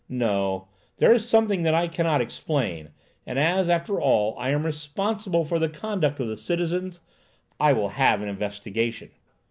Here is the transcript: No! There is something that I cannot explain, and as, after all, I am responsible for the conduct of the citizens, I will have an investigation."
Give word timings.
No! 0.09 0.67
There 0.97 1.13
is 1.13 1.29
something 1.29 1.61
that 1.61 1.75
I 1.75 1.87
cannot 1.87 2.21
explain, 2.21 2.89
and 3.23 3.37
as, 3.37 3.69
after 3.69 4.01
all, 4.01 4.35
I 4.35 4.49
am 4.49 4.65
responsible 4.65 5.45
for 5.45 5.59
the 5.59 5.69
conduct 5.69 6.19
of 6.19 6.27
the 6.27 6.37
citizens, 6.37 7.01
I 7.59 7.73
will 7.73 7.89
have 7.89 8.23
an 8.23 8.27
investigation." 8.27 9.11